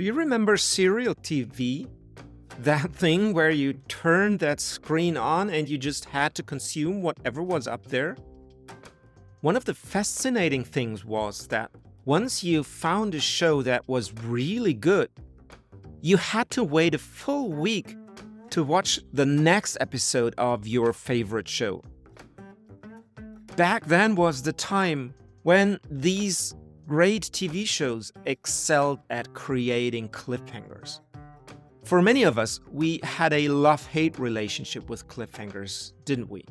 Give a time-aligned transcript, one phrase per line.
[0.00, 1.86] Do you remember serial TV?
[2.60, 7.42] That thing where you turned that screen on and you just had to consume whatever
[7.42, 8.16] was up there?
[9.42, 11.70] One of the fascinating things was that
[12.06, 15.10] once you found a show that was really good,
[16.00, 17.94] you had to wait a full week
[18.52, 21.84] to watch the next episode of your favorite show.
[23.54, 25.12] Back then was the time
[25.42, 26.54] when these
[26.90, 30.98] great TV shows excelled at creating cliffhangers.
[31.84, 36.44] For many of us, we had a love hate relationship with cliffhangers, didn't we?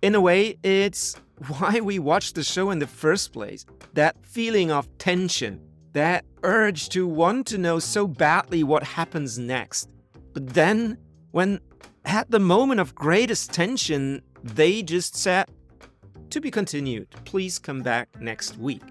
[0.00, 1.16] In a way, it's
[1.48, 3.66] why we watched the show in the first place.
[3.94, 5.60] That feeling of tension,
[5.92, 9.88] that urge to want to know so badly what happens next.
[10.32, 10.98] But then,
[11.32, 11.58] when
[12.04, 15.50] at the moment of greatest tension, they just said,
[16.30, 18.84] to be continued, please come back next week.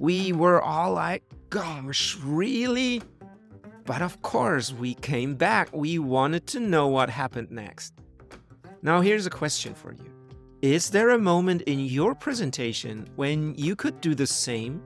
[0.00, 3.02] We were all like, gosh, really?
[3.84, 5.68] But of course, we came back.
[5.74, 7.92] We wanted to know what happened next.
[8.80, 10.10] Now, here's a question for you
[10.62, 14.82] Is there a moment in your presentation when you could do the same?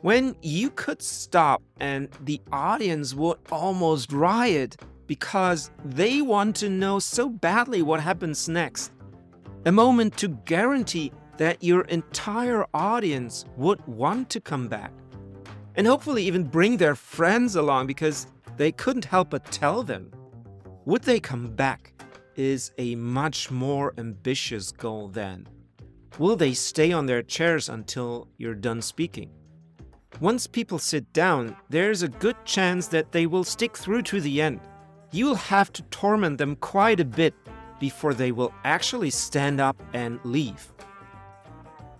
[0.00, 7.00] When you could stop and the audience would almost riot because they want to know
[7.00, 8.92] so badly what happens next?
[9.66, 14.92] A moment to guarantee that your entire audience would want to come back.
[15.76, 20.10] And hopefully, even bring their friends along because they couldn't help but tell them.
[20.84, 21.92] Would they come back
[22.38, 25.46] is a much more ambitious goal then.
[26.18, 29.30] Will they stay on their chairs until you're done speaking?
[30.20, 34.40] Once people sit down, there's a good chance that they will stick through to the
[34.40, 34.60] end.
[35.10, 37.34] You'll have to torment them quite a bit
[37.80, 40.72] before they will actually stand up and leave.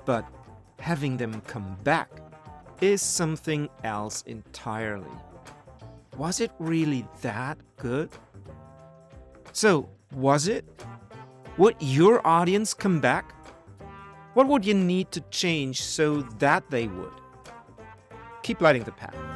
[0.09, 0.25] But
[0.79, 2.09] having them come back
[2.81, 5.19] is something else entirely.
[6.17, 8.09] Was it really that good?
[9.53, 10.65] So, was it?
[11.59, 13.35] Would your audience come back?
[14.33, 17.21] What would you need to change so that they would?
[18.43, 19.28] Keep lighting the path.